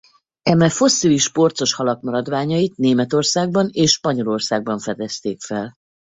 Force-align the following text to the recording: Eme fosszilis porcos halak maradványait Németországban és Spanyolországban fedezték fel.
Eme 0.43 0.69
fosszilis 0.69 1.31
porcos 1.31 1.73
halak 1.73 2.01
maradványait 2.01 2.75
Németországban 2.77 3.69
és 3.71 3.91
Spanyolországban 3.91 4.79
fedezték 4.79 5.41
fel. 5.41 5.73